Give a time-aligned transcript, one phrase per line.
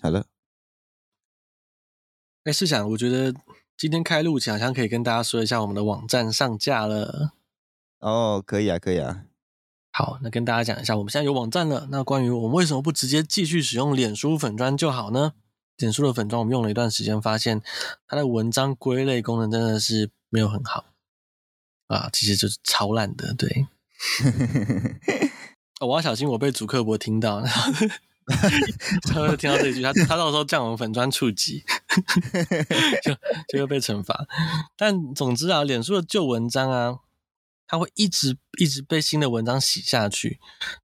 [0.00, 0.26] 好了。
[2.44, 3.34] 哎，是想，我觉得
[3.76, 7.32] 今天开录前好像可以跟大家说一下我们的网站上架了。
[7.98, 9.24] 哦，可以啊，可以啊。
[9.92, 11.88] 好，那跟大家讲一下，我们现在有网站了。
[11.90, 15.34] 那关于我们为什么不直接继续使用脸书粉砖就好呢？
[15.78, 17.60] 脸书的粉砖我们用了一段时间，发现
[18.06, 20.86] 它的文章归类功能真的是没有很好
[21.88, 23.34] 啊，其实就是超烂的。
[23.34, 23.66] 对，
[25.80, 27.42] 我要小心我被主客博听到。
[29.10, 31.64] 他会听到这句，他他到时候降我们粉砖触及，
[33.02, 33.12] 就
[33.48, 34.26] 就会被惩罚。
[34.76, 36.96] 但总之啊，脸书的旧文章啊，
[37.66, 40.38] 它会一直一直被新的文章洗下去。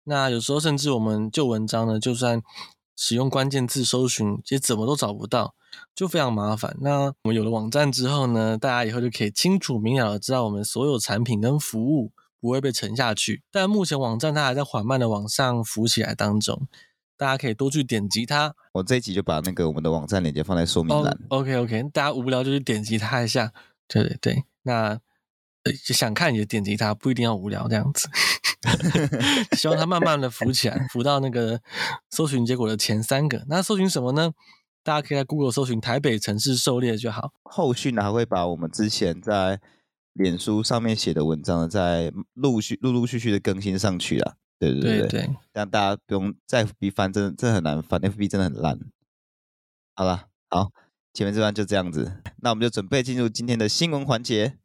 [0.05, 2.43] 那有时候甚至我们旧文章呢，就算
[2.97, 5.55] 使用关键字搜寻，也怎么都找不到，
[5.95, 6.77] 就非常麻烦。
[6.81, 13.43] 那我们有了网站之后呢，大家以后就可以清楚明了的知道我们所有产品跟服务不会被沉下去。
[13.51, 16.69] 但目前网站它还在缓慢的往上浮起来当中。
[17.17, 18.55] 大家可以多去点击它。
[18.73, 21.19] 我这一集就把那个我们的网站链接放在说明栏。
[21.29, 23.53] Oh, OK OK，大家无聊就去点击它一下。
[23.87, 24.99] 对对对，那
[25.93, 28.09] 想看也点击它，不一定要无聊这样子。
[29.57, 31.61] 希望它慢慢的浮起来，浮到那个
[32.11, 33.45] 搜寻结果的前三个。
[33.49, 34.33] 那搜寻什么呢？
[34.83, 37.33] 大家可以在 Google 搜寻台北城市狩猎就好。
[37.45, 39.61] 后续呢还会把我们之前在
[40.13, 44.35] 脸书上面写的文章呢，再陆续陆陆续续的更新上去啊。
[44.59, 48.79] 对对对，对，对，让大家不用在 FB 翻，真的真的很难翻，FB 真的很烂。
[49.95, 50.71] 好了，好，
[51.13, 54.59] 前面这段就这样子，那我们就准备进入今天的新闻环节。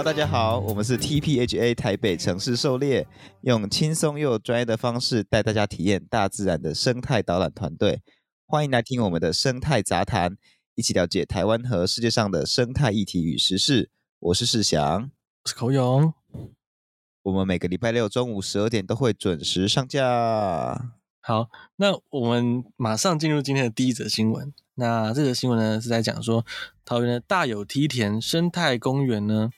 [0.00, 3.06] 大家好，我们是 TPHA 台北城市狩猎，
[3.42, 8.00] 用轻松又专业的方式带大家体验大自然的生态导览团队。
[8.46, 10.36] 欢迎来听我们的生态杂谈，
[10.74, 13.90] 一起了解台湾和世界上的生态议题与时事。
[14.18, 15.10] 我是世祥，
[15.44, 16.14] 我是口勇。
[17.22, 20.00] 我们每个礼拜六中午十二点都会准时上架。
[21.20, 24.52] 好，那我们马上进入今天的第一则新闻。
[24.74, 26.44] 那这则新闻呢是在讲说，
[26.84, 29.50] 桃园的大有梯田生态公园呢。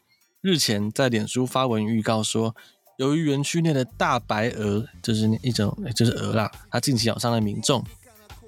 [0.44, 2.54] 日前在脸书发文预告说，
[2.98, 7.82] 由于园区内的大白鹅，就是一种就是鹅啦，它近期咬伤了民众，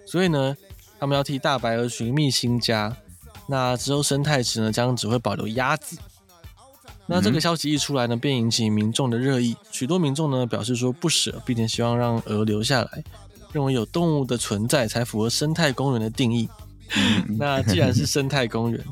[0.05, 0.55] 所以呢，
[1.01, 2.95] 他们要替大白鹅寻觅新家。
[3.49, 5.97] 那之后生态池呢将只会保留鸭子。
[7.07, 9.57] 那这个消息一出来呢，便引起民众的热议。
[9.71, 13.05] 许多民众呢表示说不舍，并且希望让鹅留下来，
[13.53, 16.47] 认为有动物的存在才符合生态公园的定义。
[17.39, 18.85] 那既然是生态公园。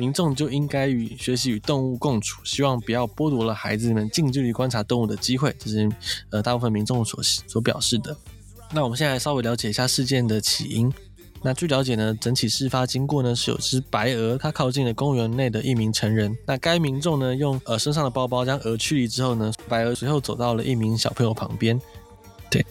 [0.00, 5.54] 民众就应该与学习与动物共处，希望不要剥夺了孩子们近距离观察动物的机会。
[5.58, 5.86] 这是
[6.30, 8.16] 呃大部分民众所所表示的。
[8.72, 10.90] 那我们现在稍微了解一下事件的起因。
[11.42, 16.34] 那据了解呢，整起事发经过呢是有只白鹅，它靠近了公园内的一名成人。
[16.46, 21.78] 那该民众呢用呃身上的包包将鹅驱离之后呢，白鹅随后走到了一名小朋友旁边。
[22.50, 22.64] 对，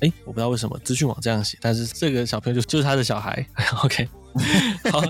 [0.00, 3.46] 哎，我不知道为什么资讯网这样写，但是这个小朋友就就是他的小孩。
[3.84, 4.08] OK。
[4.90, 5.02] 好，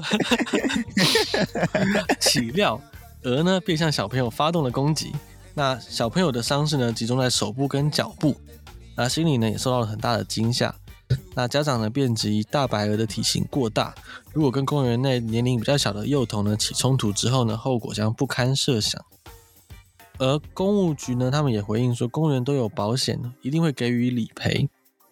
[2.20, 2.80] 岂料
[3.24, 5.12] 鹅呢便向小朋友发动了攻击。
[5.54, 8.36] 那小朋友的伤势呢集中在手部跟脚部，
[8.96, 10.74] 那心里呢也受到了很大的惊吓。
[11.34, 13.94] 那家长呢便质疑大白鹅的体型过大，
[14.32, 18.98] 如果跟公园内年龄比较小的幼童呢起冲突之后呢，后果将不堪设想。
[20.18, 24.70] 而公务局呢他们也回应说，公园都有保险，一定会给予理赔。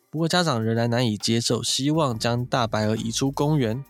[0.08, 3.84] 不过家长仍然难以接受，希望将大白鹅移出公园。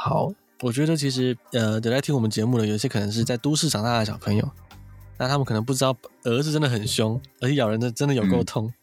[0.00, 4.48] 好，我觉得其实呃，有来听我们节目的，有些可能是在都市长大的小朋友，
[5.18, 8.66] 那他们可能不知道蛾子真的很凶，而且咬人的真的有够痛。
[8.66, 8.74] 嗯、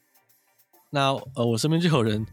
[0.89, 2.25] 那呃，我身边就有人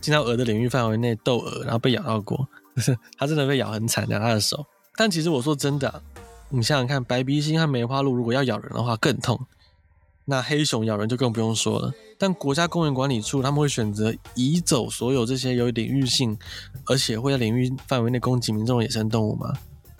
[0.00, 2.48] 进到蛾的领域范围内斗蛾，然后被咬到过，
[3.16, 4.66] 他真的被咬很惨，咬他的手。
[4.96, 6.02] 但其实我说真的、啊，
[6.48, 9.46] 你想想看，白鼻星和梅花鹿如果要咬人的话更痛。
[10.26, 16.36] 那黑熊咬人就更不用说了，但国家公园管理处他们会选择移走所有这些有领域性，
[16.86, 19.52] 而且会在领域范围内攻击民众的野生动物吗？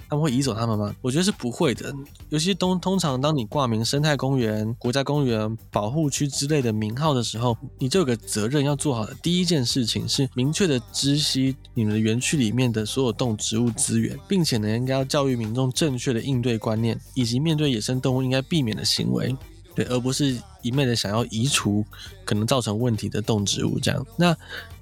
[0.07, 0.95] 他们会移走他们吗？
[1.01, 1.93] 我觉得是不会的。
[2.29, 19.35] 尤其通通常当你挂名生态公园、国家公园、保护区之类的名号的时候，你就有个责任要做好的第一件事情是明确的知悉你们的园区里面的所有动植物资源，并且呢应该要教育民众正确的应对观念，以及面对野生动物应该避免的行为。
[19.75, 21.85] 对，而不是一昧的想要移除
[22.25, 24.07] 可能造成问题的动植物这样。
[24.17, 24.37] 那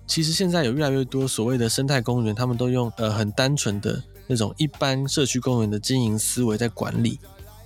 [0.06, 7.19] 其实现在有越来越多所谓的生态公园，他们都用呃很单纯的那种一般社区公园的经营思维在管理。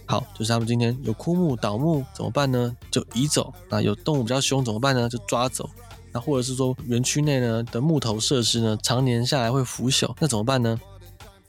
[0.09, 2.77] 好，就是他们今天有枯木倒木怎么办呢？
[2.91, 3.53] 就移走。
[3.69, 5.09] 那有动物比较凶怎么办呢？
[5.09, 5.69] 就抓走。
[6.13, 10.81] 那或者是说园区内呢的木头设施呢，常年下来会腐朽，那怎么办呢？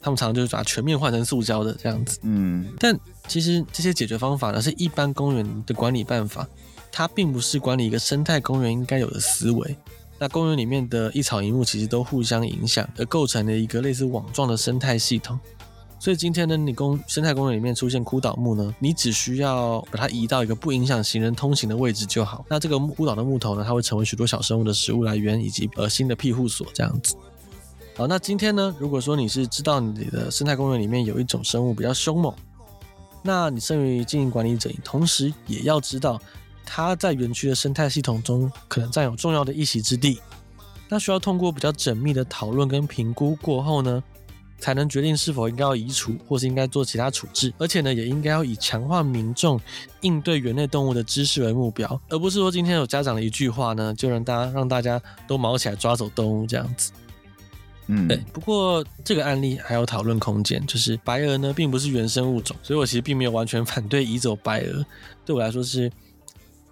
[0.07, 2.18] 他们常常就是把全面换成塑胶的这样子。
[2.24, 6.48] 嗯，但其实这些解决方法呢，是一般公园的管理办法，
[6.94, 9.75] 它并不是管理一个生态公园应该有的思维。
[10.18, 15.38] 那公园里面的一草一木其实都互相影响，而构成了一个类似网状的生态系统。
[16.00, 22.45] 所以今天呢，你公生态公园里面出现枯倒木呢，你只需要把它移到一个不影响行人通行的位置就好。
[22.50, 27.13] 那这个枯倒的木头呢，它会成为许多小生物的食物来源以及呃新的庇护所这样子。
[27.97, 32.31] 好，那今天呢，如果说你是知道你的生态公园里面有一种生物比较凶猛，
[33.23, 36.21] 那你身为经营管理者，你同时也要知道
[36.63, 40.21] 它在园区的生态系统中可能占有重要的一席之地。
[40.88, 44.03] 那需要通过比较缜密的讨论跟评估过后呢，
[44.59, 49.59] 才能决定是否应该要移除，或是应该做其他处置，而且呢，也应该要以强化民众
[50.01, 56.91] 应对园内动物的知识为目标，而不是说今天有家长的一句话呢，就让大家让大家都毛起来抓走动物这样子。
[57.88, 58.18] 嗯，对。
[58.31, 64.86] 不过这个案例还有讨论空间，就是白鹅呢并不是原生物种，所以我其实并没有完全 反对移走白鹅，
[65.25, 65.92] 对我来说是，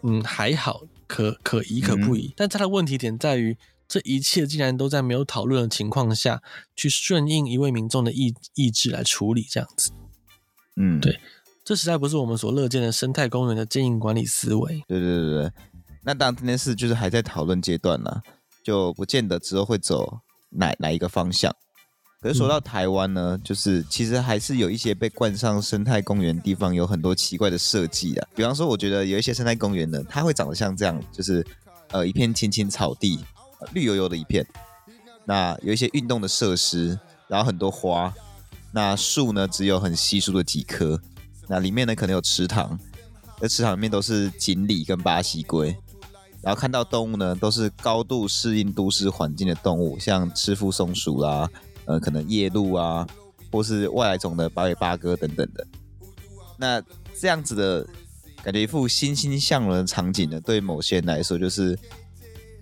[0.03, 2.27] 嗯，还好，可可移可不移。
[2.27, 3.57] 嗯、但它的问题点在于。
[3.87, 6.41] 这一切竟然都在没有讨论的情况下
[6.75, 9.91] 去顺应一位民众的意意志来处理，这样子，
[10.75, 11.19] 嗯，对，
[11.63, 14.83] 这实在不是我们所乐见的生态公园的经营管理思维。
[14.87, 15.51] 对对对对，
[16.01, 18.23] 那当然这件事就是还在讨论阶段呢，
[18.63, 20.21] 就不见得之后会走
[20.57, 21.53] 哪哪一个方向。
[22.21, 31.45] 可是说到台湾呢，嗯、就是其实还是有一些被冠上生态公园地方有很多奇怪的设计的，比方说，我觉得有一些生态公园呢，它会长得像这样，就是
[31.91, 33.19] 呃一片青青草地。
[33.73, 34.45] 绿油油的一片，
[35.23, 38.13] 那有一些运动的设施，然后很多花，
[38.71, 41.01] 那树呢只有很稀疏的几棵，
[41.47, 42.77] 那里面呢可能有池塘，
[43.39, 45.75] 而池塘里面都是锦鲤跟巴西龟，
[46.45, 51.49] 然后看到动物呢都是高度适应都市环境的动物，像赤腹松鼠啦，
[51.85, 53.07] 呃可能夜鹭啊，
[53.51, 55.65] 或是外来种的八尾八哥等等的，
[56.57, 56.81] 那
[57.19, 57.87] 这样子的
[58.43, 61.77] 感觉一副欣欣向荣的场景呢，对某些人来说就是。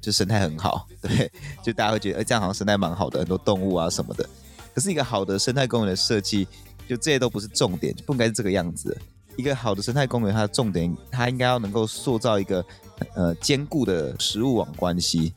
[0.03, 1.31] 就生态很好， 对，
[1.63, 4.29] 就大家会觉得，哎、这样好像生态蛮好的，很多动物啊什么的。
[4.75, 6.45] 可是一个好的生态公园的设计，
[6.89, 8.99] 就这些都不是重点，就不应该是这个样子。
[9.37, 12.61] 一个好的生态公园，它的重点，它应该要能够塑造一个
[13.15, 15.33] 呃坚固的食物网关系。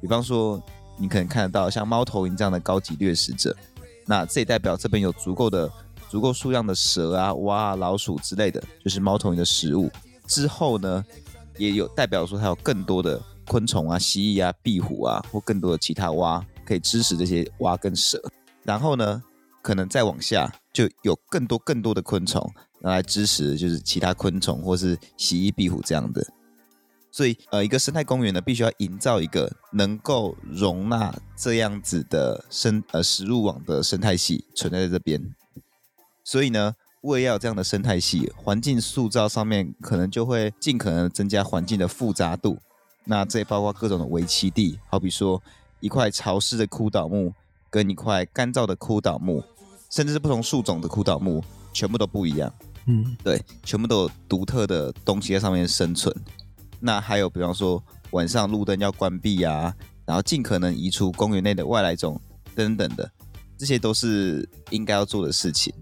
[0.00, 0.62] 比方说，
[0.98, 3.56] 你可能看得到像猫头鹰这样的高级掠食者，
[4.06, 5.70] 那这也代表这边有足够的、
[6.08, 9.90] 足够数量的蛇啊、蛙啊、老鼠之类的，就是猫头鹰的食物。
[10.26, 11.04] 之后呢，
[11.58, 13.20] 也有代表说它有更多的。
[13.46, 18.22] 昆虫啊、蜥蜴啊、壁虎啊，或更多的其他蛙可以支持这些蛙跟蛇。
[18.62, 19.20] 然后呢，
[19.60, 22.48] 可能再往下就有更多更多的昆虫
[22.82, 26.24] 来支持，就是其他昆虫或是蜥蜴、壁虎这样的。
[27.12, 35.20] 所以，呃，一个生态公园呢，必须要营造一个能够容纳这样子的生呃食物网的生态系存在在这边。
[36.22, 42.58] 所以呢，为了要有这样的生态系，环境塑造上面可能就会尽可能增加环境的复杂度。
[43.04, 45.42] 那这也包括各种的围栖地，好比说
[45.80, 47.32] 一块潮湿的枯倒木
[47.68, 49.42] 跟一块干燥的枯倒木，
[49.90, 52.52] 甚至是不同树种的枯倒木，全部都不一样。
[52.86, 56.14] 嗯，对，全部都有独特的东西在上面生存。
[56.80, 62.20] 那还有比方说晚上路灯要关闭啊，然后尽可能移除公园内的外来种
[62.54, 63.10] 等等的，
[63.56, 65.72] 这些都是应该要做的事情。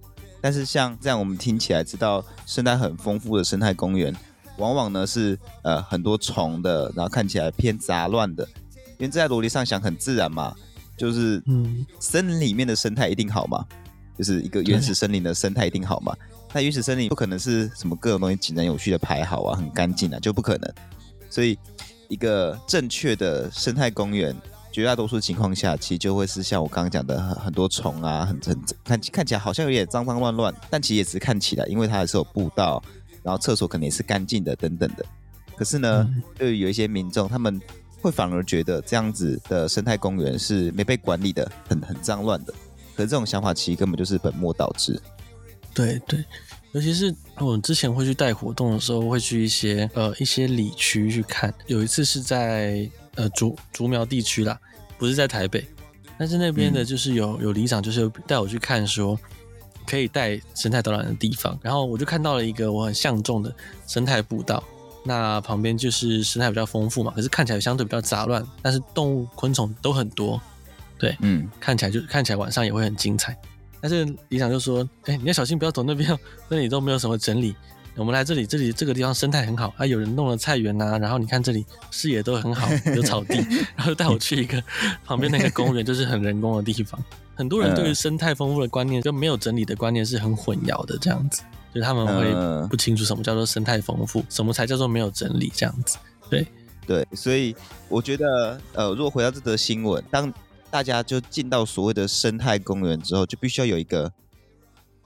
[0.40, 4.14] 但是像这样我们听起来知道生态很丰富的生态公园。
[4.58, 8.44] 往往呢是呃很多虫的，然后看起来偏杂乱的，
[8.98, 10.52] 因为在逻辑上想很自然嘛，
[10.96, 13.64] 就是嗯，森林里面的生态一定好嘛，
[14.18, 16.12] 就是一个原始森林的生态一定好嘛。
[16.52, 20.74] 那原始森林不可能是什么各种东西井然有序的排好啊，很干净啊，就不可能。
[21.30, 21.58] 所以
[22.08, 24.34] 一个正确的生态公园，
[24.72, 32.82] 绝大多数情况下，其实就会是像我刚刚讲的很很多虫啊，很很看看起来好像有点脏脏乱乱，但其实也只是看起来，因为它还是有步道。
[33.20, 35.04] 然后厕所肯定也是干净的，等等的。
[35.54, 37.60] 可是呢，嗯、对于有一些民众，他们
[38.00, 42.54] 会反而觉得这样子的生态公园是没被管理的，很很脏乱的。
[42.96, 44.98] 可是这种想法其实根本就是本末倒置。
[45.86, 46.24] 对对，
[46.72, 51.54] 尤其是我之前会去带活动的时候，会去一些呃一些里区去看。
[51.66, 54.58] 有一次是在呃竹竹苗地区啦，
[54.98, 55.64] 不是在台北，
[56.18, 59.18] 但是那边的就是有、嗯、有里长就是带我去看说。
[59.90, 63.50] 可以带生态导览的地方，然后我就看到了一个我很相中的
[63.86, 64.62] 生态步道。
[65.02, 70.38] 那旁边就是生态比较丰富嘛，可是看起来相对比较杂乱，但是动物昆虫都很多，
[70.98, 73.34] 对，嗯，看起来就看起来晚上也会很精彩。
[73.80, 76.16] 但是里长就说：“哎、欸，你要小心，不要走那边，
[76.48, 77.54] 那里都没有什么整理。
[77.96, 83.34] 我们来这里，这里这个地方生态很好，啊，有人弄了菜园呐、啊，然后你看这里视野都很好，有草地，
[83.74, 84.62] 然后带我去一个
[85.04, 87.02] 旁边那个公园，就是很人工的地方。
[87.34, 91.42] 很多人对于生态丰富的观念跟没有整理的观念是很混淆的，这样子，
[91.74, 95.98] 就是他们会不清楚什么叫做生态丰富，什么才叫做没有整理，这样子。
[96.30, 96.46] 对
[96.86, 97.54] 对，所以
[97.88, 100.32] 我觉得，呃，如果回到这则新闻，当
[100.70, 104.12] 大家就进到所谓的生态公园之后，就必须要有一个，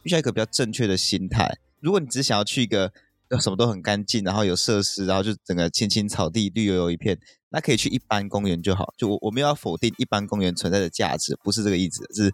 [0.02, 1.58] 必须要一个比较正确的心态。
[1.80, 2.92] 如果你只想要去一个
[3.40, 7.18] 什么都很干净，然后有设施，然后就整个青青草地、绿油油一片，
[7.50, 8.92] 那可以去一般公园就好。
[8.98, 12.04] 就我我们要否定一般公园存在的价值，不是这个意思。
[12.12, 12.24] 是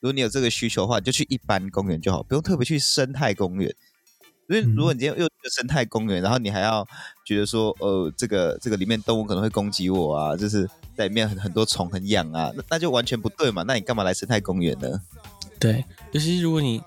[0.00, 3.74] 如果你有这个需求的话，你就去一般公园就好，不用特别去生态公园。
[4.48, 6.86] 因为如果你今天又去生态公园，然后你还要
[7.24, 10.68] 觉得说，呃，这个这个里面动物可能会攻击我啊，就是。
[10.96, 13.62] 在里面很很多虫很痒啊，那那就完全不对嘛。
[13.64, 14.88] 那你干嘛来生态公园呢？
[15.60, 16.78] 对，尤其是如果你，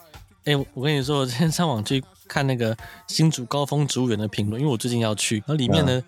[0.46, 2.76] 哎、欸，我跟你说，我今天上网去看那个
[3.06, 6.04] 新竹高峰植物园的评论，因为我最近要去，然后里面的、嗯、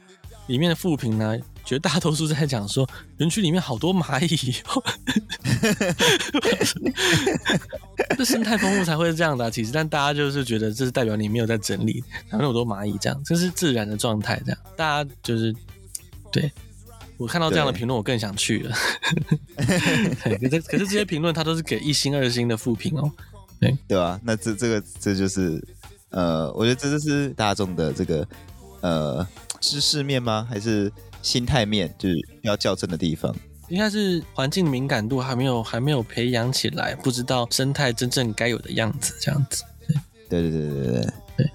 [0.48, 2.88] 里面的副评呢，绝大多数在讲说
[3.18, 4.56] 园区里面好多蚂蚁，
[8.18, 9.50] 这生态丰富才会是这样的、啊。
[9.50, 15.56] 其实，但大家就是觉得这是代表你没有在整理，然后那么多蚂蚁这样，这是自然的状态，这样大家就是
[16.32, 16.52] 对。
[17.18, 18.76] 我看到这样的评论，我更想去了。
[20.24, 23.12] 可是可是这些评论，它都是给一星、二星的负评哦。
[23.60, 24.20] 对对吧？
[24.24, 25.64] 那这这个这就是
[26.10, 28.28] 呃，我觉得这就是大众的这个
[28.80, 29.28] 呃
[29.62, 30.46] 知识面吗？
[30.50, 30.92] 还是
[31.22, 31.94] 心态面？
[31.98, 33.34] 就是要校正的地方。
[33.70, 39.64] 应该是环境敏感度还没有还没有培养起来，不知道生态真正该有的样子，这样子。
[40.28, 41.14] 对对对对对对。
[41.38, 41.52] 对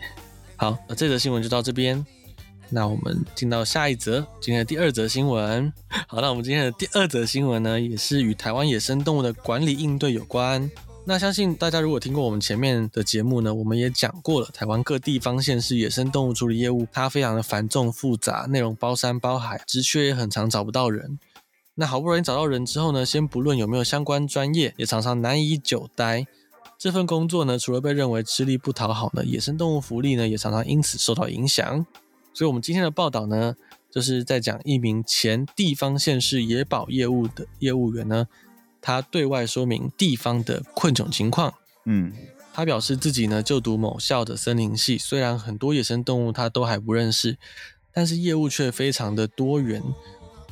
[0.57, 2.03] 好，那这则新闻就到这边。
[2.71, 5.71] 那我们进到下一则，今天的第二则新闻。
[6.09, 10.71] 好，那我们今天的第二则新闻呢，也是与台湾野生动物的管理应对有关。
[11.09, 21.21] 那相信大家如果听过我们前面的节目呢，我们也讲过了，台湾各地方县市野生动物处理业务，它非常的繁重复杂，内容包山包海，职缺也很常找不到人。
[21.77, 26.27] 那好不容易找到人之后呢，先不论有没有相关专业，也常常难以久待。
[26.77, 31.87] 这份工作呢，除了被认为吃力不讨好呢，野生动物福利呢，也常常因此受到影响。
[32.35, 33.55] 所以，我们今天的报道呢，
[33.93, 38.27] 就是在讲一名前地方县市野保业务的业务员呢，
[38.87, 41.53] 他对外说明地方的困窘情况。
[41.87, 42.13] 嗯，
[42.55, 47.37] 他表示自己呢就读某校的森林系，虽然很多野生动物他都还不认识，
[47.93, 49.83] 但是业务却非常的多元，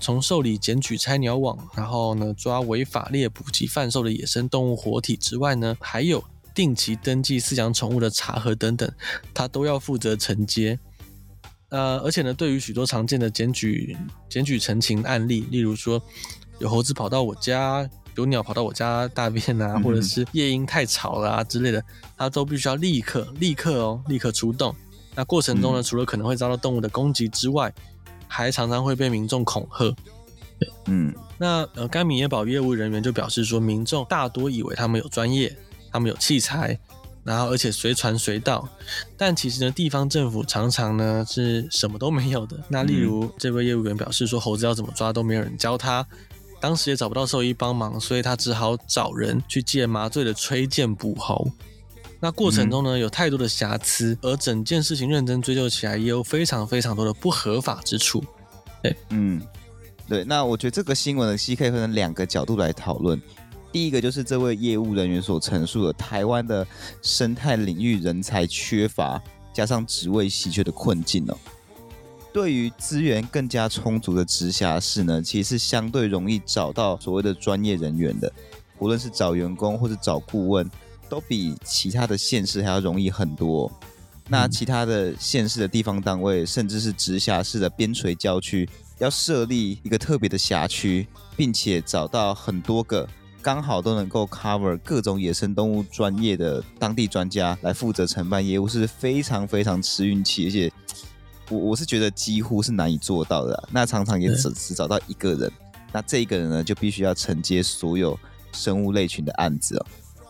[0.00, 8.92] 从受理检举拆鸟网，然后呢抓违法猎捕及贩售的野生动物活体之外呢，还有定期登记饲养宠物的查核等等，
[9.32, 10.76] 他都要负责承接。
[11.68, 13.96] 呃，而且呢，对于许多常见的检举、
[14.28, 16.02] 检举陈情案例，例如说
[16.58, 21.82] 有猴子跑到我家，有鸟跑到我家大便啊，或者是夜莺太吵了啊之类的，
[22.16, 24.74] 它都必须要立刻、立刻哦，立刻出动。
[25.14, 27.72] 那过程中呢，嗯、除了可能会遭到动物的攻击之外，
[28.26, 29.84] 还常常会被民众恐吓。
[30.58, 35.56] 对，嗯，那呃，该米野保业务人员就表示说，民众大多以为他们有专业，
[35.92, 36.78] 他们有器材。
[37.24, 38.68] 然后，而且随传随到，
[39.16, 42.54] 但其实呢，地方政府常常呢是什么都没有的。
[42.68, 46.06] 那例如，这位业务员表示说，猴子要怎么抓都没有人教他，
[46.64, 51.46] 当时也找不到兽医帮忙，所以他只好找人去借麻醉的吹剑捕猴。
[52.18, 58.24] 那过程中呢，有太多的瑕疵，而整件事情认真追究起来，也有非常非常多的不合法之处。
[58.82, 59.42] 对，嗯，
[60.08, 60.24] 对。
[60.24, 63.20] 那我觉得这个新闻的戏可以分成两个角度来讨论。
[63.70, 66.66] 第一个就是这位业务人员所陈述的台湾的
[67.02, 71.36] 生态领域人才缺乏，加上职位稀缺的困境哦。
[72.34, 78.30] 对于资源更加充足的直辖市呢，其实是相对容易找到所谓的专业人员的，
[78.80, 80.68] 无论是找员工或者找顾问，
[81.08, 83.70] 都比其他的县市还要容易很多。
[84.28, 93.08] 那其他的县市的地方单位，甚至是直辖市的边陲郊区，要设立一个特别的辖区，并且找到很多个。
[93.40, 100.72] 刚好都能够 cover 各种野生动物专业的当地专家来负责承办业务，是非常非常吃运气，而且
[101.48, 103.68] 我我是觉得几乎是难以做到的。
[103.70, 105.52] 那常常也只只找到一个人，
[105.92, 108.18] 那这一个人呢就必须要承接所有
[108.52, 109.86] 生物类群的案子哦。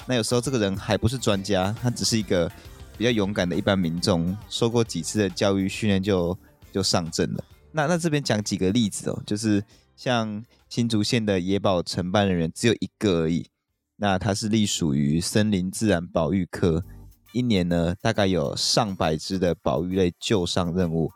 [0.06, 2.50] 那有时候这个人还不是专家，他只是一个
[2.99, 6.37] 比较勇敢的一般民众，受过几次的教育训练就
[6.73, 7.44] 就上阵了。
[7.73, 9.64] 那那这边讲几个例子哦，就是
[9.97, 10.44] 像。
[10.66, 13.47] 新竹县的野保承办人员只有一个而已，
[13.94, 16.85] 那他是隶属于森林自然保育科，
[17.35, 21.11] 一年呢大概有上百只的保育类救上任务，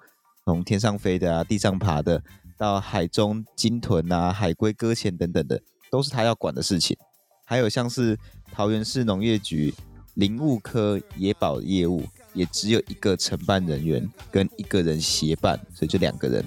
[0.44, 2.20] 从天上飞的啊，地上爬的，
[2.58, 6.96] 到海中鲸豚啊、海龟搁浅等等的，都是他要管的事情。
[7.44, 8.18] 还有像是
[8.50, 9.72] 桃园市农业局
[10.14, 12.02] 林务科野保业务，
[12.34, 16.44] 也只有一个承办人员跟一个人协办，所以就两个人。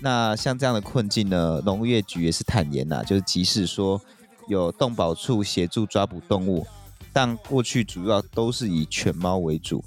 [0.00, 3.98] 那像这样的困境呢，农业局也是坦言呐、就是即使说
[4.46, 6.66] 有动保处协助抓捕动物，
[7.14, 9.82] 但过去主要都是以犬猫为主，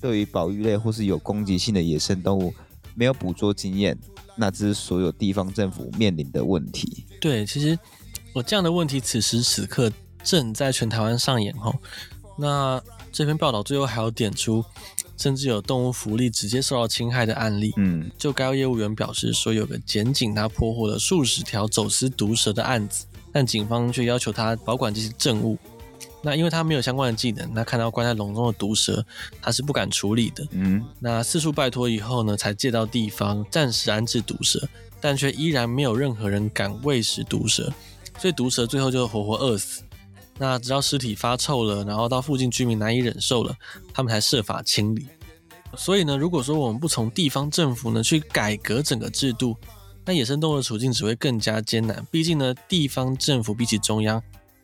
[0.00, 2.52] 对于保育类或是有攻击性的野生动物
[2.96, 3.96] 没有捕捉经验，
[4.34, 7.04] 那这是所有地方政府面临的问题。
[7.20, 7.78] 对，其实
[8.32, 9.92] 我这样的问题此时此刻
[10.24, 11.72] 正在全台湾上演哈。
[12.38, 12.82] 那
[13.12, 14.64] 这篇报道最后还要点出。
[15.16, 17.74] 甚至有动物福利直接受到侵害的案例。
[17.76, 25.58] 嗯，就该业务员表示说，有个检警他破获了数十条走私毒蛇的案子，但警方却要求他保管这些证物。
[26.22, 29.04] 那因为他没有相关的技能，那看到关在笼中的毒蛇，
[29.40, 30.46] 他是不敢处理的。
[30.50, 34.68] 嗯，那四处拜托以后呢，才借到地方暂时安置毒蛇，
[35.00, 37.72] 但却依然没有任何人敢喂食毒蛇，
[38.18, 39.82] 所以毒蛇最后就活活饿死。
[40.36, 43.54] 那直到尸体发臭了，然后到附近居民难以忍受了，
[43.92, 45.06] 他们才设法清理。
[45.76, 49.56] 所以呢，如果说我们不从地方政府呢去改革整个制度，
[50.04, 52.04] 那野生动物的处境只会更加艰难。
[52.10, 54.22] 毕竟呢，地方政府比起中央，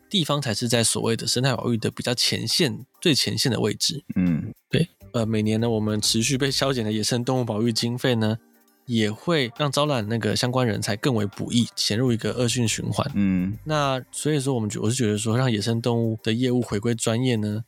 [0.09, 4.03] 地方才是在所谓的生态保育的比较前线、最前线的位置。
[4.15, 4.87] 嗯，对。
[5.13, 8.37] 呃，每年呢，我们持续被削减的野生动物保育经费呢，
[8.85, 13.09] 也会让招揽那个相关人才更为不易，陷入一个恶性循环。
[13.15, 17.63] 嗯，那所以说，我们觉我是觉得说，让野生动物的业务回归专业呢，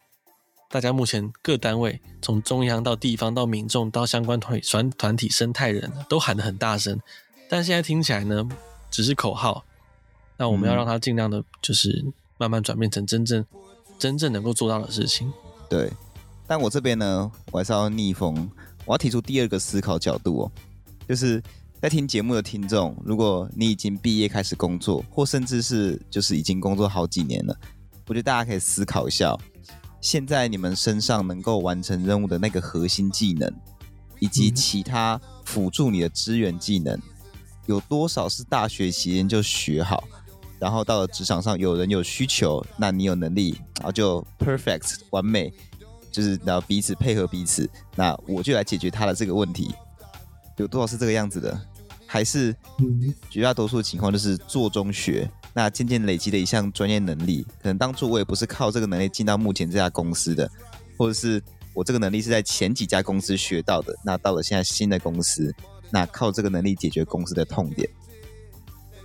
[0.70, 7.00] 大家目前各单位从中央到地方到民众到相关团团团体生态人都喊得很大声，
[7.50, 8.48] 但现在听起来呢，
[8.92, 9.66] 只是口号。
[10.38, 12.06] 那我们要让它尽量的，就是
[12.40, 13.46] 慢慢转变成真正
[14.00, 15.32] 真正能够做到的事情。
[15.70, 15.92] 对，
[16.48, 18.50] 但我这边呢，我还是要逆风，
[18.86, 20.52] 我要提出第二个思考角度哦。
[21.08, 21.44] 就是
[21.82, 27.56] 在听节目的听众，如果你已经毕业开始工作，或甚至是就是已经工作好几年了，
[28.08, 29.38] 我觉得大家可以思考一下，
[30.00, 33.54] 现在你们身上能够完成任务的那个核心技能，
[34.20, 36.98] 以及其他辅助你的支援技能，
[37.66, 40.04] 有多少是大学期间就学好，
[40.60, 45.54] 然后到了职场上有人有需求，那你有能力，然后就 perfect 完美，
[46.12, 49.74] 就是然后彼此配合彼此，那我就来解决他的这个问题。
[50.58, 51.60] 有多少是这个样子的？
[52.06, 52.56] 还是
[53.30, 60.50] 绝大多数情况就是做中学，那渐渐累积的一项专业能力，可能当初我也不是靠这个能力进到目前这家公司的，
[60.98, 61.42] 或者是
[61.74, 65.54] 我这个能力是在前几家公司学到的，那到了现在新的公司，
[65.92, 67.88] 那靠这个能力解决公司的痛点。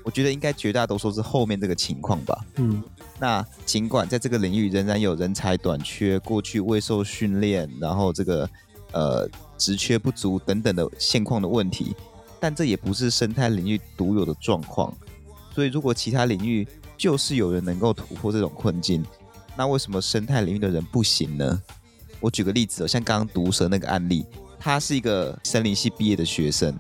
[0.05, 2.47] 我觉得应该绝大多数是后面这个情况吧。
[2.57, 2.81] 嗯，
[3.19, 8.49] 那尽管在这个领域仍然有人才短缺，过去未受训练，然后这个
[8.93, 9.29] 呃。
[9.57, 11.95] 职缺不足等等的现况的问题，
[12.41, 14.93] 但这也不是生态领域独有的状况。
[15.55, 16.67] 所以，如果其他领域
[16.99, 19.03] 就是有人能够突破这种困境，
[19.57, 21.63] 那为什么生态领域的人不行呢？
[22.19, 24.27] 我举个例子哦，像刚刚毒蛇那个案例，
[24.59, 26.77] 他是一个森林系毕业的学生，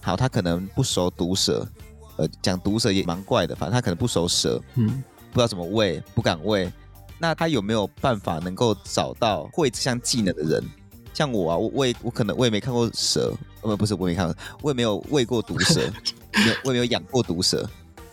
[0.00, 1.66] 好，他可能不熟毒蛇，
[2.16, 6.72] 呃，讲毒蛇也蛮怪的，反正他可能不熟蛇，嗯，不知道怎么喂，不敢喂，
[7.18, 10.64] 那他有没有办法能够找到会这项技能的人？
[11.12, 15.80] 像我啊，我我也我可能我也没看过蛇，呃不是我没看过，我也没有喂过毒蛇，
[16.34, 17.68] 没有我也没有养过毒蛇，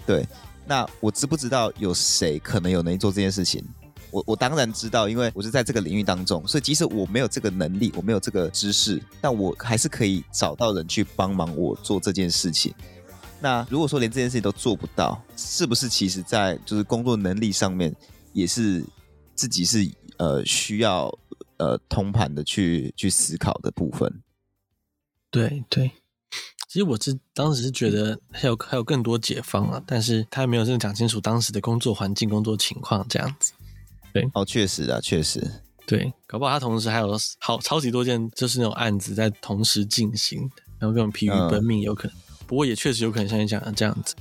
[0.05, 0.27] 对，
[0.65, 3.63] 那我知不知道有谁可能有能力做这件事情？
[4.11, 12.73] 我我当然知道，因为我是在这个领域当中，所以即使我没有这个能力，我没有这个知识，但我还是可以找到人去帮忙我做这件事情。
[13.41, 17.93] 那如果说连这件事情都做不到，是不是其实在就是工作能力上面
[18.33, 18.85] 也是
[19.35, 21.11] 自己是呃需要？
[21.57, 24.23] 呃，通盘的去去思考的部分，
[25.29, 25.91] 对对，
[26.67, 33.53] 其实我是当时是觉得还有还有更多解放啊，但是他没有真的讲清楚当时的工作环境、工作情况这样子。
[34.11, 35.39] 对，哦，确实啊，确实，
[35.85, 40.39] 对，搞不好他同时还有好超级多件就是那种案子在同时进行，
[40.79, 42.17] 然后各种疲于奔命，有可能。
[42.51, 44.13] 嗯、不过也确实有可能像你讲的这样子，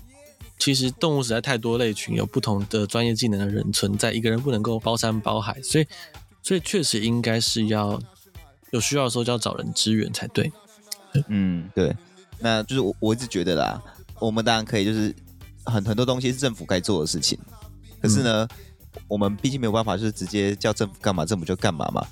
[0.58, 5.86] 其实动物实在太多类群，有不同的专业技能的人存在，一个人不能够包山包海，所以。
[6.42, 8.00] 所以确实应该是要
[8.70, 10.50] 有需要的时候就要找人支援才对。
[11.28, 11.94] 嗯，对。
[12.38, 13.78] 那就是我我一直觉得啦，
[14.18, 15.14] 我们当然可以，就是
[15.64, 17.38] 很很多东西是政府该做的事情。
[18.00, 22.02] 可是呢，嗯、我们毕竟没有办法，就是直接叫政府干嘛，政府就干嘛嘛。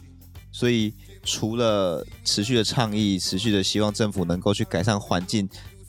[0.52, 0.92] 所以
[1.24, 5.48] 除了持续的倡议、持续的希望政府能够去改善环境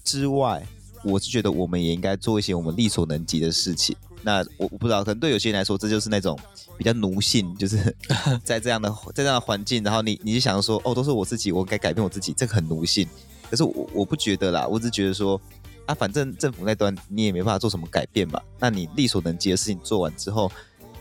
[0.09, 0.65] 之外，
[1.03, 3.95] 我是觉得我们也应该做一些我们力所能及的事情。
[4.23, 6.37] 那我我不知道，可能对有些人来说，这就是那种
[6.79, 7.95] 比较奴性，就是
[8.43, 13.07] 在这样的在这样的环境，然后你你就想说，哦，都是我自己，我该改变我自己，这个很奴性。
[13.51, 15.39] 可是我我不觉得啦，我只觉得说
[15.85, 18.41] 啊，反正政府那端你也没办法做什么改变嘛。
[18.57, 20.51] 那你力所能及的事情做完之后，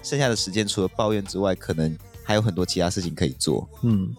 [0.03, 3.66] 剩下的时间除了抱怨之外，可能还有很多其他事情可以做。
[3.83, 4.14] 嗯，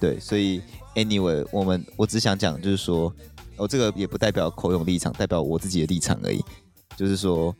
[0.00, 0.62] 对，所以
[0.94, 3.12] anyway，我们我只想讲就是说，
[3.56, 6.44] 我、哦、这个也不代表口勇立场，代表我自己的立场而已。
[6.96, 7.54] 就是说，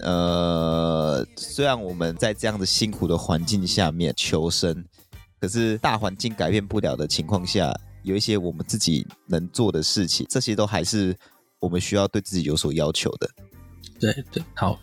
[0.00, 4.84] 呃，虽然我们在这样的辛苦的环境下面求生，
[5.40, 7.72] 可是大环境改变不了的情况下，
[8.02, 11.16] 有一些我们自己能做的事情，这些都还是
[11.60, 13.28] 我们需要对自己有所要求的。
[13.98, 14.78] 对对，好，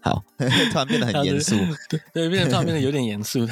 [0.00, 1.56] 好， 突然变得很严肃，
[1.88, 3.46] 对对，变得突然变得有点严肃。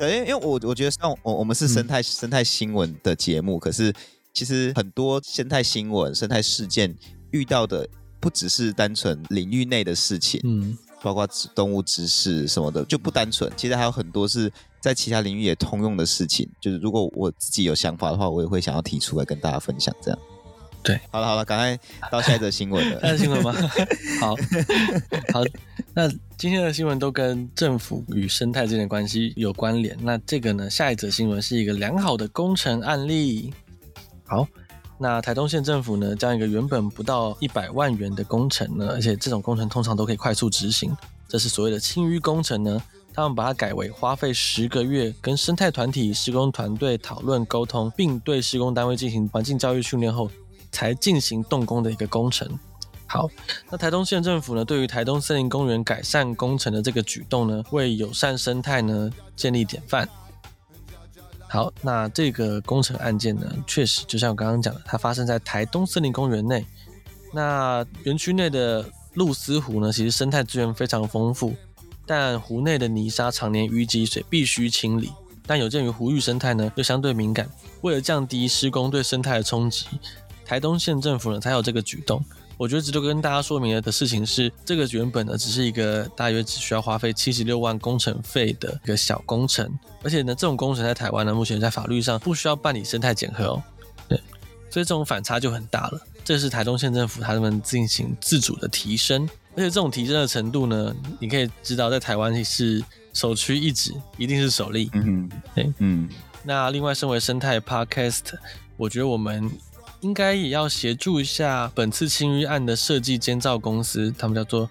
[0.00, 3.94] 对，因为因为我我觉得像我我们是生态、嗯、生态新闻的节目，可是
[4.32, 6.96] 其实很多生态新闻、生态事件。
[7.32, 16.50] 遇到的不只是单纯领域内的事情，嗯，包括动物知识什么的就不单纯，其实还有很多是在其他领域也通用的事情。
[16.60, 19.94] 就是如果我自己有想法的话，我也会想要提出来跟大家分享。
[20.02, 20.18] 这样，
[20.82, 21.78] 对，好了好了，赶快
[22.10, 23.00] 到下一则新闻了。
[23.02, 23.52] 下一则新闻吗？
[24.20, 24.34] 好
[25.32, 25.44] 好，
[25.94, 29.96] 那今天的新闻都跟政府与生态之间的关系有关联。
[30.00, 33.52] 那这个呢，下一则新闻是一个良好的工程案例。
[34.24, 34.46] 好。
[35.02, 40.94] 那台东县政府呢，将一个原本不到一百万元的工程呢，而且这种工程通常都可以快速执行，
[41.26, 42.82] 这是所谓的清淤工程呢，
[43.14, 50.30] 他们把它改为花费十个月，跟生态团体、施工团队讨论沟通，并对施工单位进行环境教育训练后，
[50.70, 52.58] 才进行动工的一个工程。
[53.06, 53.28] 好，
[53.68, 60.08] 那台东县政府呢，对于台东森林公园改善工程的这个举动呢，为友善生态呢建立典范。
[61.48, 66.64] 好，那这个工程案件呢，确实就像我刚刚讲的，它发生在台东森林公园内。
[67.32, 71.56] 那园区内的露丝湖呢，其实生态资源非常丰富，
[72.06, 75.10] 但湖内的泥沙常年淤积，所以必须清理。
[75.46, 79.86] 但有鉴于湖域生态呢又相对敏感，为了降低施工对生态的冲击，
[80.50, 82.20] 台东县政府呢才有这个举动。
[82.56, 93.62] 我觉得值得跟大家说明了的事情是，这个原本呢只是一个大约只需要花费七十六万工程费的一个小工程，而且呢这种工程在台湾呢目前在法律上不需要办理生态检核哦，
[94.08, 94.18] 对，
[94.68, 96.00] 所以这种反差就很大了。
[96.24, 99.22] 这是台东县政府他们进行自主的提升，
[99.54, 102.82] 而且这种提升的程度呢，你可以知道在台湾是
[103.12, 104.90] 首屈一指，一定是首例。
[104.94, 106.08] 嗯，对，嗯。
[106.42, 108.34] 那另外身为生态 Podcast，
[108.76, 109.48] 我觉得我们。
[110.00, 114.68] 应该也要协助一下本次清淤案的设计监造公司，他们叫做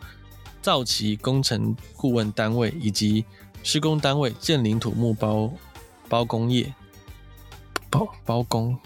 [0.61, 3.23] 造奇工程顾问单位以及
[3.63, 5.51] 施工单位建林土木包
[6.07, 6.73] 包工业
[7.89, 8.77] 包包工，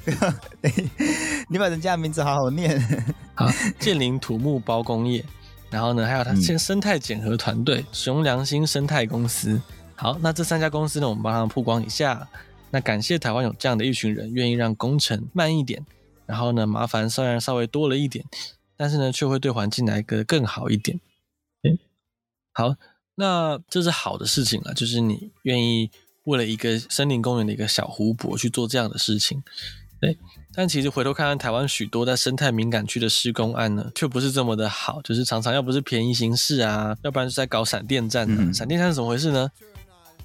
[1.49, 2.79] 你把人家的名字好好念。
[3.35, 5.23] 好，建林土木包工业，
[5.69, 9.61] 然后呢，还有他现生态检核团队熊良心生态公司。
[9.95, 12.27] 好，那这三家公司呢，我们帮他们曝光一下。
[12.71, 15.85] 那感谢台湾有这样的一群人，愿意让工程慢一点。
[16.25, 18.25] 然后呢，麻烦虽然稍微多了一点，
[18.77, 20.99] 但是呢，却会对环境来个更好一点。
[21.63, 21.77] 嗯，
[22.53, 22.75] 好，
[23.15, 25.91] 那这是好的事情了，就是你愿意
[26.23, 29.43] 为了一个森林公园的一个小湖泊去做这样的事情。
[29.99, 30.17] 对，
[30.53, 38.27] 但其实回头看看台湾许多在生态敏感区的施工案呢，却不是这么的好，就是常常要不是便宜行事啊，要不然是在搞闪电战。
[38.29, 38.53] 嗯。
[38.53, 39.49] 闪电战是怎么回事呢？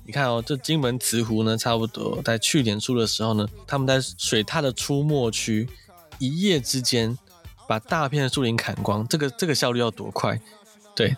[0.05, 5.69] 你看哦，这金门慈湖呢，差不多在去年初的时候呢，他们在水獭的出没区。
[6.19, 7.17] 一夜之间
[7.67, 10.41] 把大片的树林砍光，这个这个效率要多快？
[10.95, 11.17] 对，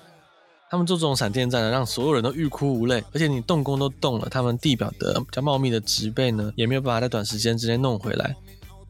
[0.71, 8.37] 他们做这种闪电战呢，让所有人都欲哭无泪，而且你动工都动了，他们地表的比较茂密的植被呢，也没有办法在短时间之内弄回来。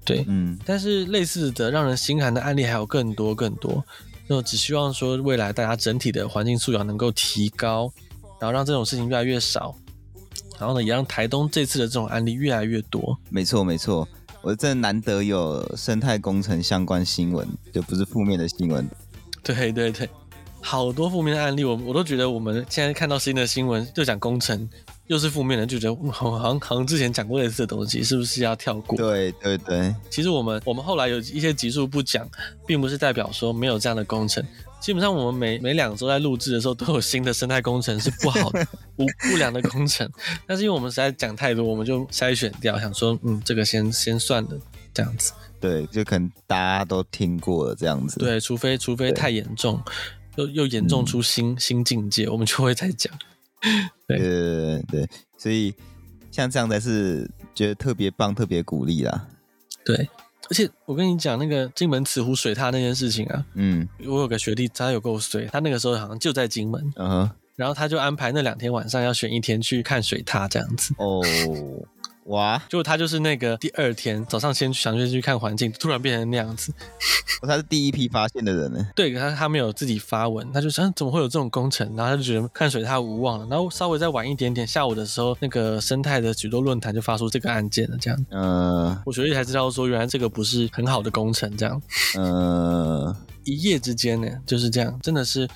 [0.05, 3.85] 对，嗯，但是类似的让人心寒的案例还有更多更多。
[4.27, 7.93] 那我只希望说，未来大家整体的环境素养能够提高，
[8.41, 9.75] 然后让这种事情越来越少，
[10.59, 13.19] 然后呢，也让台东这次的这种案例越来越多。
[13.29, 14.09] 没错，没错。
[14.43, 18.89] 我真的难得有生态工程相关新闻，就不是负面的新闻。
[19.43, 20.09] 对对对，
[20.61, 24.69] 好多负面的案例，我我都觉得我们现在看到新的新闻就讲工程，
[25.09, 28.97] 又是负面的，就觉得好像好像之前讲过类似的东西，是不是要跳过？
[28.97, 32.27] 对对对，其实我们我们后来有一些集数不讲，
[32.67, 34.43] 并不是代表说没有这样的工程。
[34.81, 38.67] 基本上我们每每两周在录制的时候，都有新的生态工程是不好的、
[38.97, 40.11] 不不良的工程。
[40.47, 44.59] 但是因为我们实在讲太多，我们就筛选掉，想说，嗯，这个先先算了，
[44.95, 45.33] 这样子。
[45.61, 48.19] 对，就可能大家都听过了这样子。
[48.19, 49.83] 对，除非除非太严重，
[50.37, 53.13] 又又严重出新、嗯、新境界，我们就会再讲。
[54.09, 55.75] 对对对对，所以
[56.31, 59.29] 像这样才是觉得特别棒、特别鼓励啦。
[59.85, 60.09] 对。
[60.51, 70.93] 而且我跟你讲那个金门慈湖水獭那件事情啊，嗯，我有个学弟，他有够水，他那个时候好像就在金门，嗯哼，然后他就安排那两天晚上要选一天去看水獭这样子。
[70.99, 71.23] 哦，
[72.31, 72.61] 哇！
[72.69, 76.73] 就他就是那个第二天早上先想去去看环境，突然变成那样子。
[77.43, 78.87] 他是第一批发现的人呢。
[78.95, 83.47] 对，他他没有自己发文，他就想怎么会有这种工程，然后他就觉得看水他无望了。
[83.51, 88.27] 然后稍微再晚一点点，下午的时候，那个生态的许多论坛就发出这个案件了，这样。
[88.31, 91.81] 嗯、呃，我学弟才知道说，原来这个不是很好的工程，这样。
[92.17, 95.49] 嗯、呃，一夜之间呢，就是这样，真的是，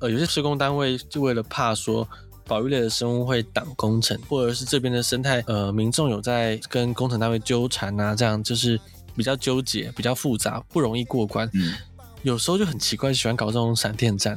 [0.00, 2.08] 呃，有些施工单位就为了怕说。
[2.48, 8.80] 保育类的生物会挡工程，或者是这边的生态，呃，民众有在跟工程单位纠缠啊，这样就是
[9.14, 11.48] 比较纠结，比较复杂，不容易过关。
[11.52, 11.74] 嗯，
[12.22, 14.36] 有时候就很奇怪，喜欢搞这种闪电战。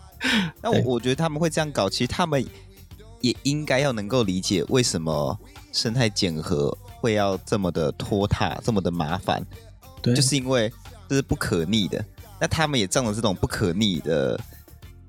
[0.60, 2.44] 那我我觉得他们会这样搞，其实他们
[3.22, 5.36] 也应该要能够理解为什么
[5.72, 9.42] 生态检核会要这么的拖沓，这么的麻烦。
[10.02, 10.70] 对，就是因为
[11.08, 12.04] 这是不可逆的。
[12.38, 14.40] 那他们也仗着这种不可逆的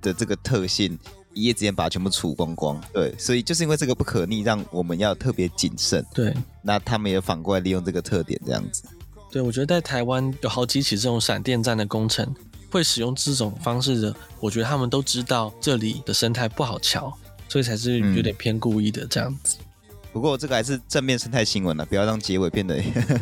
[0.01, 0.97] 的这个特性。
[1.39, 6.05] 一夜之间把它全部除光光，对，所以就是因为这个不可逆，让我们要特别谨慎。
[6.13, 8.83] 对，那他们也反过来利用这个特点，这样子。
[9.31, 12.27] 对，我觉得在台湾有好几起这种闪电战的工程，
[12.69, 17.13] 会使用这种方式的，我觉得他们都知道这里的生态不好瞧，
[17.47, 19.57] 所以才是有点偏故意的这样子。
[19.59, 19.65] 嗯、
[20.11, 22.75] 不过这个还是正面生态新闻了，不要让结尾变得。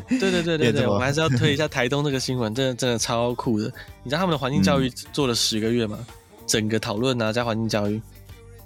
[0.10, 3.66] 对对对对对，我们还是要推一下 台东这个新闻，真的真的超酷的。
[4.04, 5.98] 你知道他们的环境教育做了十个月吗？
[6.00, 6.14] 嗯
[6.48, 8.02] 整个讨论啊，加环境教育，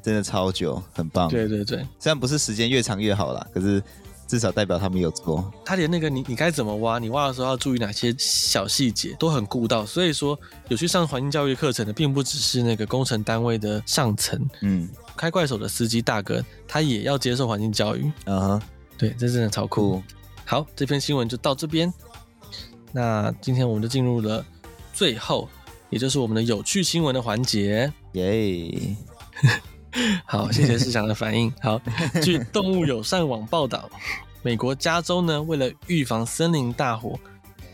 [0.02, 1.28] 真的超久，很棒。
[1.28, 3.84] 对对对，虽然不是时间越长越好啦，可是
[4.28, 5.52] 至少代表他们有做。
[5.65, 9.86] 他连那个你你该怎么挖，你挖的时候要注意哪些小细节，都很顾到。
[9.86, 10.39] 所以说，
[10.70, 18.12] 有去上环境教育课程的，并不只是那个工程单位的上层，嗯，开怪手的司机大哥，他也要接受环境教育。
[18.26, 18.62] 嗯哼，
[18.98, 20.02] 对，这真的超酷。
[20.46, 21.91] 好，这篇新闻就到这边。
[22.94, 24.46] 那今天我们就进入了
[24.94, 25.50] 最后。
[25.91, 28.95] 也就是我们的有趣新闻的环节，耶！
[30.25, 31.54] 好，谢谢市长的反应。
[31.62, 31.80] 好，
[32.23, 33.89] 据动物友善网报道，
[34.41, 37.19] 美国加州呢，为了预防森林大火，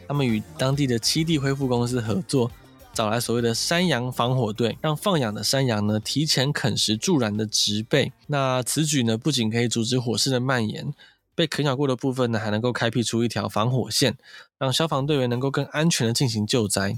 [0.07, 2.49] 他们与当地的七地恢复公司合作，
[2.91, 8.11] 找来所谓的山羊防火队，让放养的山羊呢提前啃食助燃的植被。
[8.25, 10.91] 那此举呢，不仅可以阻止火势的蔓延，
[11.35, 14.17] 被啃咬过的部分呢，还能够开辟出一条防火线，
[14.57, 16.95] 让消防队员能够更安全的进行救灾。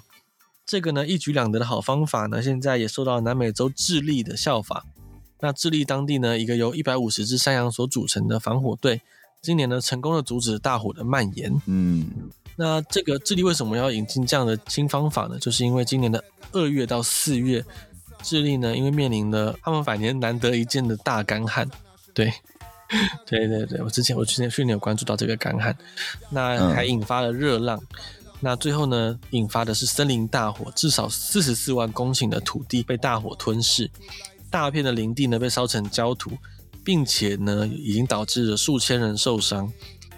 [0.69, 4.85] 这个呢，一举两得的好方法呢，现在也受到南美洲智利的效法。
[5.39, 9.01] 那智利当地呢，一个由一百五十只山羊所组成的防火队，
[9.41, 11.51] 今年呢，成功的阻止大火的蔓延。
[11.65, 12.05] 嗯，
[12.55, 15.39] 那这个智利为什么要引进这样的新方法呢？
[15.39, 17.65] 就是因为今年的二月到四月，
[18.21, 21.67] 智利呢，因为面临了他们百年难得一见的大干旱。
[22.13, 22.31] 对，
[23.25, 25.75] 对对对，我之前我去年去年有关注到这个干旱，
[26.29, 27.75] 那还引发了热浪。
[27.79, 33.91] 嗯那最后呢，引发的是森林大火，至少四十四万公顷的土地被大火吞噬，
[34.49, 36.31] 大片的林地呢被烧成焦土，
[36.83, 39.69] 并且呢已经导致了数千人受伤，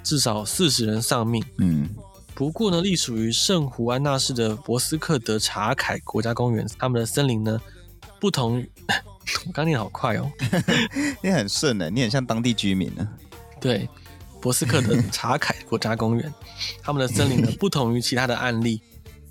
[0.03, 1.43] 至少四十人丧命。
[1.57, 1.89] 嗯，
[2.35, 7.59] 不过呢，隶属于圣胡安纳市的博斯克德查凯国家公园，他们的森林呢
[8.19, 8.71] 不同于，
[9.47, 10.31] 我刚念好快哦，
[11.23, 13.07] 你很顺呢，你很像当地居民呢。
[13.59, 13.89] 对。
[14.41, 16.33] 博斯克的查凯国家公园，
[16.81, 18.81] 他们的森林呢，不同于其他的案例，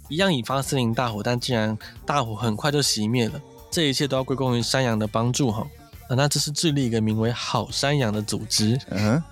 [0.08, 3.40] 一样引发森林大火，但竟然大火很快就熄灭了。
[3.70, 5.66] 这一切都要归功于山羊的帮助哈。
[6.08, 9.22] 啊，那这是智利一个名为“好山羊”的组织，嗯，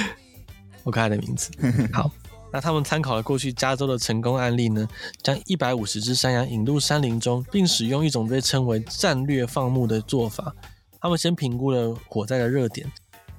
[0.84, 1.50] 我看他的名字。
[1.92, 2.10] 好，
[2.50, 4.88] 那他们参考了过去加州的成功案例呢，
[5.22, 10.54] 将一百五十只山羊引入山林中，并使用一种被称为战略放牧的做法。
[10.98, 12.90] 他们先评估了火灾的热点。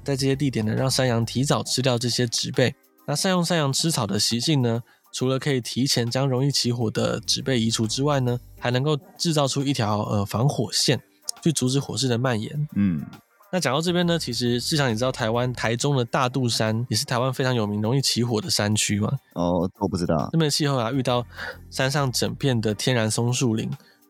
[0.05, 2.73] 在这些地点呢，让山羊提早吃掉这些植被。
[3.07, 4.81] 那善用山羊吃草的习性呢，
[5.13, 10.99] 除了可以提前将容易起火的植被移除之外呢，还能够制造出一条呃防火线，
[11.43, 12.67] 去阻止火势的蔓延。
[12.75, 13.05] 嗯，
[13.51, 19.11] 那讲到这边呢，其实市场你知道台湾台中的大肚山也是台湾非常有名、容易起火的山区吗？
[19.33, 20.29] 哦，我不知道。
[20.33, 21.25] 那边的气候啊，遇到
[21.69, 23.69] 山上整片的天然松树林，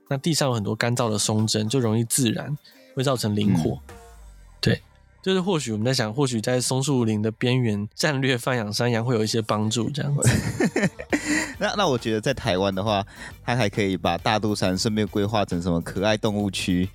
[0.09, 2.57] 那地上有很多干燥的松针，就容易自燃，
[2.95, 3.77] 会造成林火。
[3.89, 3.95] 嗯、
[4.61, 4.81] 对。
[5.25, 10.29] 就是或许我们在想，或许在松树林的边缘战略放养山羊会有一些帮助，这样子。
[11.57, 13.03] 那那我觉得在台湾的话，
[13.43, 16.87] 它还可以把大肚山顺便规划成什么可爱动物区，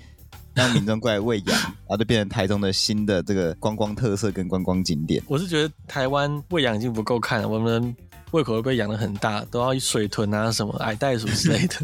[0.55, 5.21] 让民众过来喂养， 然后就变成台中的新的这个观光特色跟观光景点。
[5.27, 7.93] 我是觉得台湾喂养已经不够看了，我们
[8.31, 11.75] 胃口会被养的很大，都要水豚啊什么矮袋鼠之类的。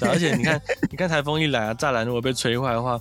[0.06, 3.00] 而且你看，你看台风一来啊，栅栏如果被吹坏的话。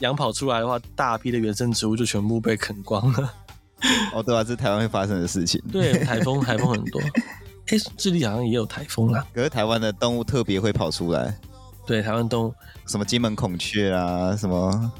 [0.00, 3.32] 羊跑出来的话，大批的原生植物就全部被啃光了。
[4.12, 5.62] 哦，对啊，这是台湾会发生的事情。
[5.70, 7.00] 对，台风，台风很多。
[7.68, 9.26] 哎，智利好像也有台风啊。
[9.32, 11.36] 可是台湾的动物特别会跑出来。
[11.86, 12.54] 对，台湾动物
[12.86, 14.92] 什么金门孔雀啊，什么，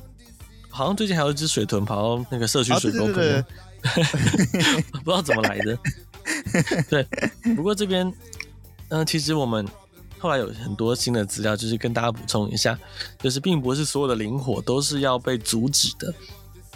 [0.68, 3.44] 好像最近还有一只水豚跑到那个社区水沟旁边。
[5.04, 5.78] 不知道怎么来的。
[6.88, 7.06] 对，
[7.54, 8.06] 不过这边，
[8.88, 9.66] 嗯、呃，其实我们
[10.24, 12.78] 后来有很多新的资料，就是跟大家补充一下，
[13.18, 16.14] 就是并不是所有的林火都是要被阻止的。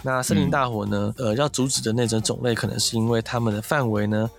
[0.03, 4.29] 那森林大火呢，呃，要阻止的那种种类，可能是因为它们的范围呢，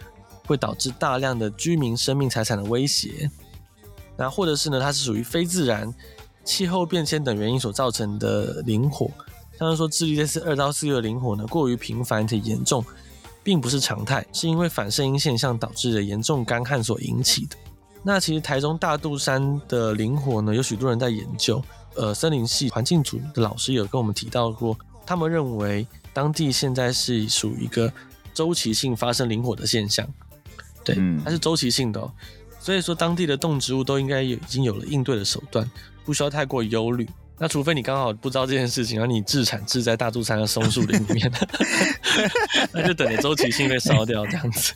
[0.47, 3.29] 会导致大量的居民生命财产的威胁。
[4.17, 5.93] 那或者是呢，它是属于非自然、
[6.45, 9.11] 气候变迁等原因所造成的林火。
[9.59, 12.85] 像是说，智利这次二到四月的林火呢，过于频繁且严重，
[13.43, 17.57] 并不是常态，是因为反射音现象导致的严重干旱所引起的。
[18.03, 21.63] 那其实台中大肚山的林火呢，有许多人在研究。
[21.97, 27.93] 呃，森林系环境组的老师有跟我们提到过，他们认为当地现在是属于一个
[28.33, 30.09] 周期性发生灵火的现象，
[30.85, 32.11] 对，它是周期性的哦。
[32.61, 35.69] 所以说，当地的动植物都应该有已经有了应对的手段，
[36.05, 37.09] 不需要太过忧虑。
[37.43, 41.33] 那除非你刚好不知道这件事情，然后你自产自在大肚山的松树林里面，
[42.71, 44.75] 那就等着周期性被烧掉这样子。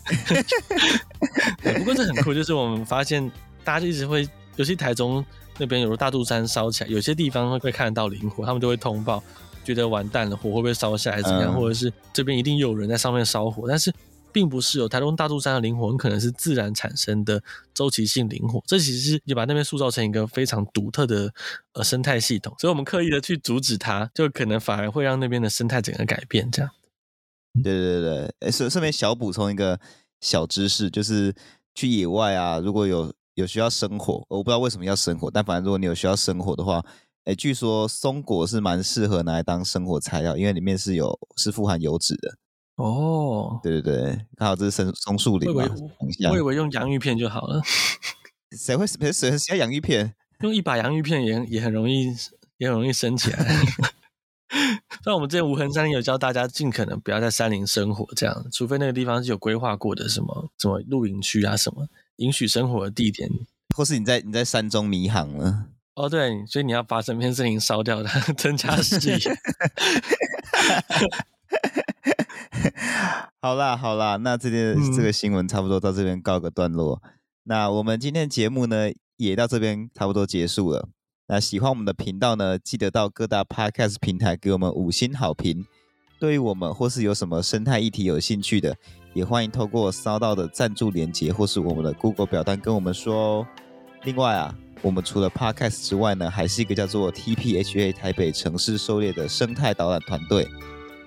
[1.62, 3.31] 对，不过这很酷，就是我们发现
[3.62, 5.22] 大家就一直会，尤其台中
[5.59, 9.22] 那边，有时候大肚山烧起来，有些地方会会看得到林火，他们就会通报，
[9.62, 13.92] 觉得完蛋了，火会不会烧下来怎么样，嗯、或者是这边一定有人在上面烧火，但是。
[14.35, 17.40] 并不是有台东大肚山的灵火，很可能是自然产生的
[17.73, 18.61] 周期性灵火。
[18.66, 21.33] 这其实是也把那边塑造成一个非常独特的
[21.75, 26.51] 呃生态系统，所以我们刻意的去阻止它，就可能反而会让那边的生态整个改变。
[26.51, 26.70] 这样。
[27.62, 29.79] 对对对对，顺顺便小补充一个
[30.20, 31.33] 小知识，就是
[31.77, 36.85] 去野外啊，如果有有需要生火，我不知道为什么要生火，但反正如果你有需要生火的话，
[37.27, 42.37] 诶，据说松果是蛮适合拿来当生火材料，因为里面是有是富含油脂的。
[42.76, 45.64] 哦，对对对，刚好这是松松树林嘛，
[46.30, 47.62] 我以为用洋芋片就好了。
[48.56, 50.14] 谁会谁谁谁要洋芋片？
[50.40, 52.14] 用一把洋芋片也也很容易，
[52.58, 53.46] 也很容易升起来。
[55.04, 63.28] 像我们之前无痕山林有教大家尽可能不要在山林生活，这样，除非那个地方是有规划过的，什么什么露营区啊，什么允许生活的地点，
[63.76, 65.66] 或是你在你在山中迷航了。
[65.94, 69.18] 哦，对，所以你要把整片森林烧掉的， 增加视野。
[73.42, 77.00] 好啦好啦，那这件这个新闻差不多到这边告个段落。
[77.05, 77.11] 嗯、
[77.44, 80.88] 那我们今天节目呢也到这边差不多结束了。
[81.29, 85.64] 那喜欢我们的频道呢，记得到各大 Podcast 平台给我们五星好评。
[86.20, 88.77] 对于我们或是有什么生态议题有兴趣的，
[89.14, 93.46] 也欢迎透过 SoundOn 的赞助连接或是我们的 Google 表单跟我们说哦。
[94.05, 100.46] 另外啊，我们除了 Podcast 之外呢，还是一个叫做 TPHA 台北城市狩猎的生态导览团队。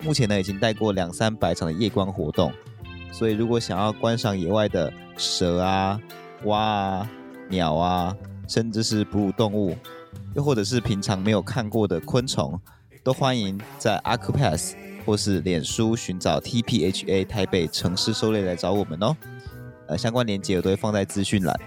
[0.01, 2.51] 目前呢，已经带过两三百场的夜观活动，
[3.11, 5.99] 所以如果想要观赏野外的蛇啊、
[6.45, 7.09] 蛙啊、
[7.49, 8.15] 鸟啊，
[8.47, 9.75] 甚至是哺乳动物，
[10.35, 12.59] 又或者是平常没有看过的昆虫，
[13.03, 14.73] 都欢迎在 Accupass
[15.05, 19.15] 或是脸书寻找 TPHA 台北城市狩猎来找我们哦。
[19.87, 21.59] 呃，相关链接我都会放在资讯栏。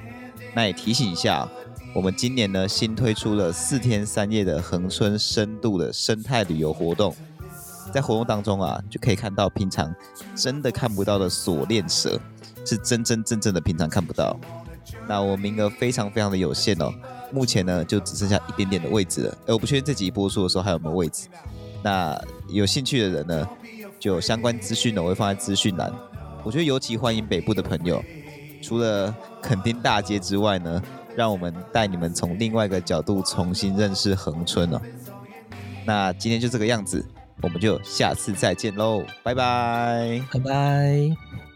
[0.55, 1.49] 那也提醒一下，
[1.95, 7.15] 我们今年呢新推出了四天三夜的恒春深度的生态旅游活动。
[7.93, 9.95] 在活动当中啊，就可以看到平常
[10.35, 12.21] 真的看不到的锁链蛇，
[12.65, 14.37] 是真真正正的平常看不到。
[15.07, 16.93] 那我名额非常非常的有限哦，
[17.33, 19.39] 目前呢就只剩下一点点的位置了。
[19.47, 21.29] 哎，我不确定这集播出的时候还有没有位置。
[21.83, 23.49] 那有兴趣的人呢，
[23.99, 25.93] 就有相关资讯呢，我会放在资讯栏。
[26.43, 28.03] 我觉得尤其欢迎北部的朋友，
[28.63, 30.83] 除了垦丁大街之外呢，
[31.15, 34.81] 让我们带你们从另外一个角度重新认识恒春哦。
[35.85, 37.05] 那今天就这个样子。
[37.43, 41.50] 我们就下次再见喽，拜拜，拜拜。